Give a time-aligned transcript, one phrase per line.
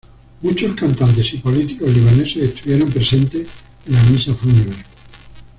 [0.41, 3.49] Muchos cantantes y políticos libaneses estuvieron presentes
[3.85, 4.73] en la misa fúnebre.